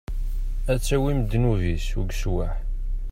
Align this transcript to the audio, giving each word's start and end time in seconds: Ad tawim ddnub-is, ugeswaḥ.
Ad 0.71 0.79
tawim 0.81 1.19
ddnub-is, 1.23 1.87
ugeswaḥ. 1.99 2.53